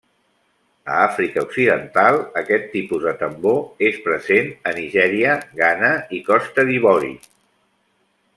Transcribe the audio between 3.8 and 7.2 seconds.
és present a Nigèria, Ghana i Costa d'Ivori.